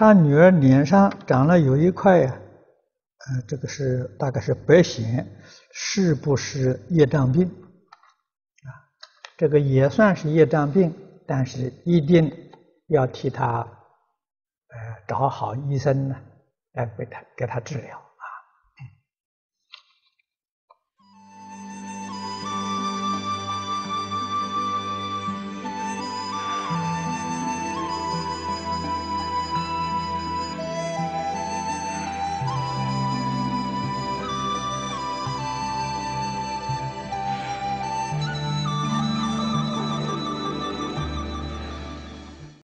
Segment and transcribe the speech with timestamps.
[0.00, 2.34] 他女儿脸上长了有一块呀
[3.18, 5.26] 呃这个是大概是白癣
[5.74, 7.46] 是不是业障病？
[7.46, 8.72] 啊
[9.36, 10.94] 这个也算是业障病
[11.26, 12.32] 但是一定
[12.86, 16.16] 要替他呃找好医生呢
[16.72, 18.02] 来给他给他治疗。